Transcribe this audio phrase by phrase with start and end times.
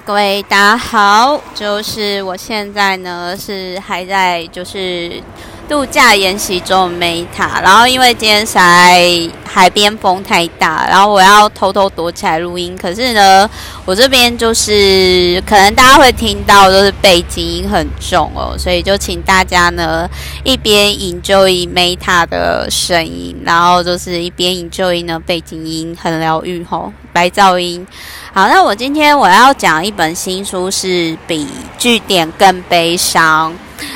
[0.00, 5.22] 各位大家好，就是我现在呢是还在就是
[5.72, 13.48] 度假研习中的 Meta，然后因为今天在海边风太大，然后我要偷偷躲起来录音，可是呢
[13.86, 20.06] 我这边就是可能大家会听到就是背景音很重哦，所以就请大家呢
[20.44, 27.86] 一边 enjoy Meta 的声音，然后就是一边 enjoy 呢背景音很疗愈吼，白噪音。
[28.34, 31.48] 好，那我今天我要讲一本新书，是比
[31.78, 33.54] 据点更悲伤。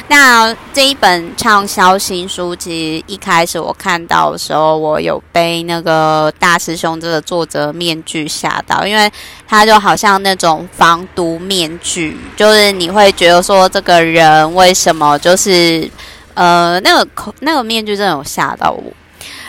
[0.08, 9.10] 那这一本畅销新书，其实一开始我看到的时候，我有被那个大师兄这个作者面具吓到，因为
[9.46, 15.90] 他就好像那种防毒面具，就是你会觉得说这个人为什么就是
[16.34, 18.82] 呃那个口那个面具真的有吓到我。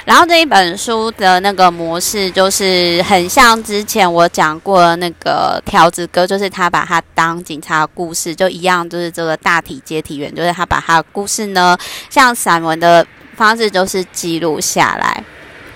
[0.08, 11.78] 然后这一本书的那个模式就是很像之前我讲过的那个条子哥，就是他把他当警察故事就一样，就是这个大体接体员，就是他把他的故事呢，
[12.10, 15.22] 像散文的方式，就是记录下来。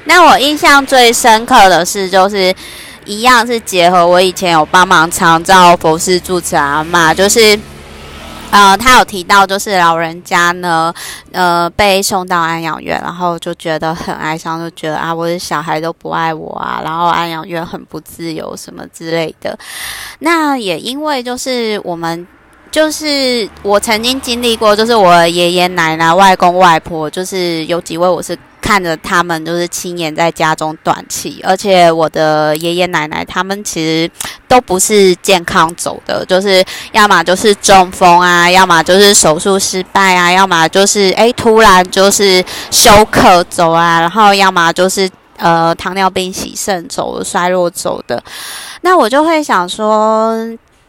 [0.05, 2.55] 那我印象最深刻的是，就是
[3.03, 7.59] 一样是结合我以前有帮忙长照佛事住持阿嬷，就是。
[8.51, 10.93] 呃，他有提到，就是老人家呢，
[11.31, 19.57] 呃，被送到安养院，然后就觉得很哀伤，就觉得啊，我的小孩都不爱我啊，然后安养院很不自由什么之类的。
[20.19, 22.27] 那也因为就是我们，
[22.69, 28.37] 就是我曾经经历过，就是我爷爷奶奶、外公外婆，就是有几位我是。
[28.71, 34.09] 看着他们就是亲眼在家中断气，而且我的爷爷奶奶他们其实
[34.47, 48.23] 都不是健康走的，就是要么就是中风啊，要么就是手术失败啊，要么就是诶突然就是休克走啊，然后要么就是呃糖尿病洗肾走衰弱走的。
[48.79, 50.33] 那我就会想说，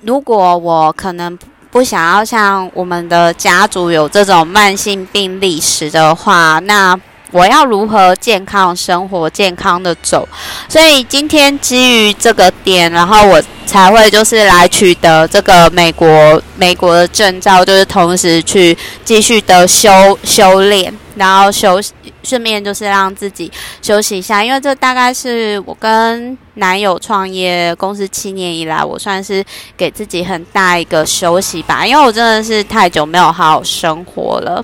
[0.02, 1.36] 如果我可能
[1.72, 6.96] 不想要像我们的家族有这种慢性病历史的话，那。
[7.32, 10.28] 我要如何健康生活、健康的走？
[10.68, 19.90] 所以今天基于这个点，然后我才会就是来取得这个美国美国的证照，就是同时去继续的修
[20.22, 21.80] 修炼，然后休
[22.22, 23.50] 顺便就是让自己
[23.80, 29.42] 休息一下，因为这大概是我跟男友创业公司七年以来，我算是
[29.76, 34.62] 给自己很大一个休息吧，因为我真的是太久没有好好生活了。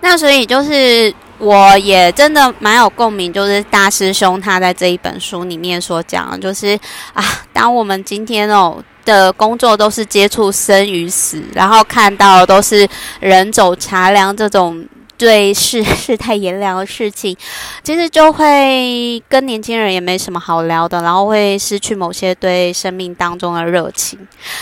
[0.00, 6.78] 那所以就是，我也真的蛮有共鸣，就是大师兄他在这一本书里面所讲的，就是
[7.12, 12.88] 啊，当我们今天哦的工作都是接触生与死，然后看到都是
[13.20, 14.86] 人走茶凉这种。
[15.18, 17.36] 对世 世态炎凉的事情，
[17.82, 24.16] 其实就会跟年轻人也没什么好聊的，然后会失去某些对生命当中的热情。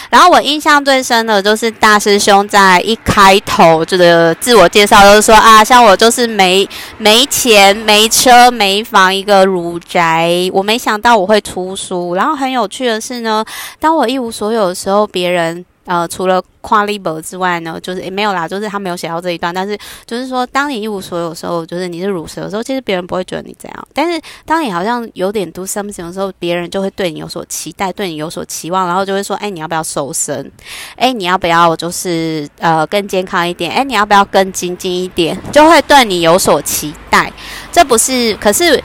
[0.09, 6.67] 然后我印象最深的就是大师兄在一开头这个自我介绍，就是说啊，像我就是没
[6.97, 10.51] 没钱、没车、没房，一个儒宅。
[10.53, 12.15] 我没想到我会出书。
[12.15, 13.45] 然后很有趣的是呢，
[13.79, 15.65] 当我一无所有的时候，别人。
[15.87, 19.55] 呃，除了夸立博之外呢，就是也没有啦，就是他没有写到这一段。
[19.55, 23.89] 但是就是说，当你一无所有的时候，就是你是鲁蛇的时候，其实别人不会觉得你这样。
[23.95, 30.51] 但是当你好像有点 do something 的时候，别人就会对你有所期待，对你有所期望，然后就会说：哎，你要不要瘦身？
[30.97, 33.71] 哎，你要不要就是呃更健康一点？
[33.71, 35.41] 哎，你要不要更精进一点？
[35.53, 37.33] 就会对你有所期待。
[37.71, 38.83] 这不是，可是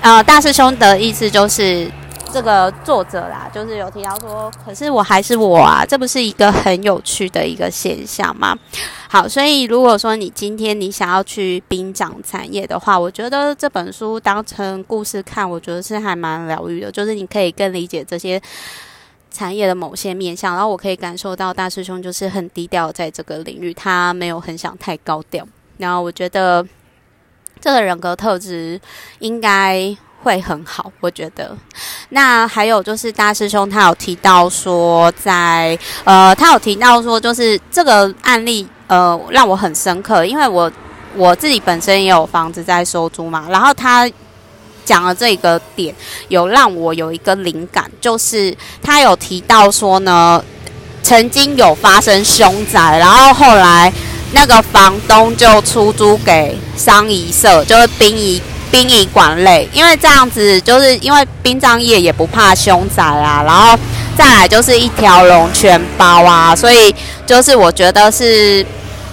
[0.00, 1.90] 呃，大师兄的意思就是。
[2.34, 8.58] 这个作者啦，就是有提到说，可是我还是我啊，这不是一个很有趣的一个现象吗？
[9.08, 18.42] 好，所以如果说你今天你想要去殡葬产业的话，我觉得这本书当成故事看，我觉得是还蛮疗愈的，就是你可以更理解这些
[19.30, 25.46] 产业的某些面向，然后我可以感受到大师兄就是很低调在这个领域，他没有很想太高调，
[25.78, 26.66] 然后我觉得
[27.60, 28.80] 这个人格特质
[29.20, 29.96] 应该。
[30.24, 31.54] 会很好，我觉得。
[32.08, 40.72] 那还有就是大师兄他有提到说在，呃，他有提到说，就是这个案例呃，让我很深刻，因为我
[41.14, 43.46] 我自己本身也有房子在收租嘛。
[43.50, 44.10] 然后他
[44.82, 45.94] 讲了这个点，
[46.28, 50.42] 有让我有一个灵感，就是他有提到说呢，
[51.02, 53.92] 曾经有发生凶宅，然后后来
[54.32, 58.40] 那个房东就出租给商仪社，就是殡仪。
[58.74, 63.78] 殡仪馆类，因为这样子，就是因为殡葬业也不怕凶宅啊，然后
[64.16, 66.92] 再来就是一条龙全包啊，所以
[67.24, 68.66] 就是我觉得是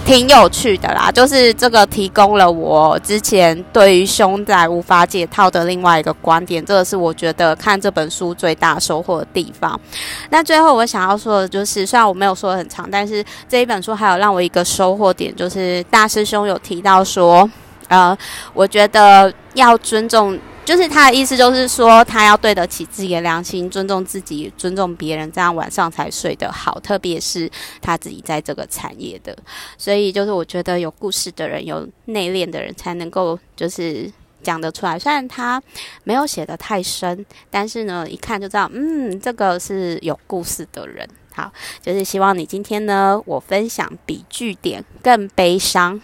[0.04, 9.80] 挺有趣的啦，就是这个提供了我之前对于凶宅无法解套的另外一个观点，这个是我觉得看这本书最大收获的地方。
[10.32, 17.48] 那最后我想要说的就是，虽然我没有说很长，但是这一本书还有让我一个收获点，就是大师兄有提到说，
[17.90, 18.18] 呃，
[18.56, 20.40] 我觉得要尊重。
[20.64, 26.80] 就是他的意思，就是说他要对得起自己的良心，尊重自己，尊重别人，这样晚上才睡得好。
[26.82, 27.50] 特别是
[27.82, 29.36] 他自己在这个产业的，
[29.76, 34.10] 所以就是我觉得有故事的人，有内敛的人才能够就是
[34.44, 35.00] 讲得出来。
[35.00, 35.62] 虽然他
[36.04, 41.10] 没有写得太深，但是呢，一看就知道，嗯，这个是有故事的人。
[41.34, 41.52] 好，
[41.82, 46.00] 就是希望你今天呢，我分享比句点更悲伤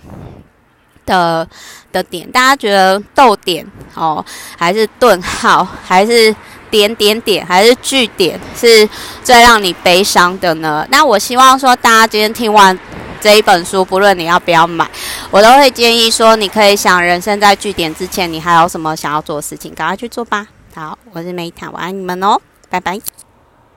[1.07, 1.47] 的
[1.91, 3.65] 的点，大家觉得逗点
[3.95, 4.23] 哦，
[4.55, 6.35] 还是顿号，还是
[6.69, 8.87] 点点点，还是句点，是
[9.23, 10.85] 最让你悲伤的呢？
[10.91, 12.77] 那我希望说，大家今天听完
[13.19, 14.87] 这一本书，不论你要不要买，
[15.31, 20.45] 我都会建议说，你可以想人生在句点之前，你还有什么想要做的事情，赶快去做吧。
[20.75, 22.39] 好，我是梅塔，我爱你们哦，
[22.69, 23.26] 拜拜。